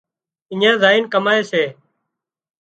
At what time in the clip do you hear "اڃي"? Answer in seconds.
0.51-0.71